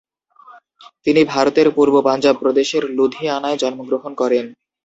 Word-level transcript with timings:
তিনি 1.05 1.21
ভারতের 1.33 1.67
পূর্ব 1.75 1.93
পাঞ্জাব 2.07 2.35
প্রদেশের 2.41 2.83
লুধিয়ানায় 2.97 3.59
জন্মগ্রহণ 3.61 4.11
করেন। 4.21 4.45